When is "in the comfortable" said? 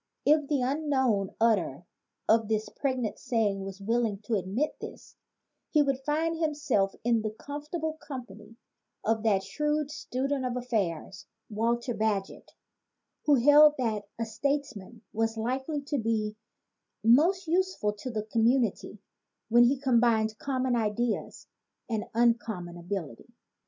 7.03-7.97